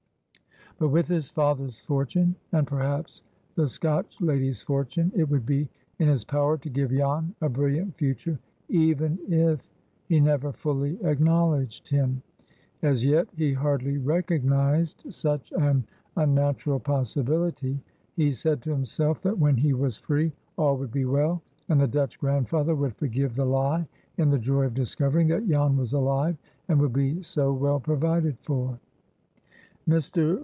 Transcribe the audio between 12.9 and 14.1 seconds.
yet he hardly